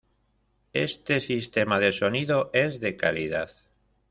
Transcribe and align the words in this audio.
Este 0.73 1.19
sistema 1.19 1.79
de 1.79 1.93
sonido 1.93 2.49
es 2.53 2.79
de 2.79 2.97
calidad. 2.97 3.51